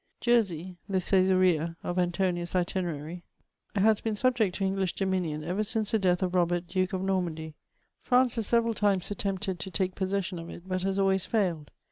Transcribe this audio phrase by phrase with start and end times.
[0.19, 3.21] Jersey, the Caesarea of Antoninus' Itinerary^
[3.75, 7.53] has been sulnect to ]u:iglish dominion ever since the dealli o£ Robert, Duke of Normam^;
[8.01, 11.67] France has several limes attempted to take possession of it, but has always fisiled.